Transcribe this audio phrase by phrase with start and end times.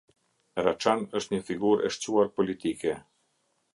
[0.67, 2.95] Raçan është një figurë e shquar politike.